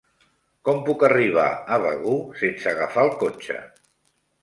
[0.69, 3.63] Com puc arribar a Begur sense agafar el cotxe?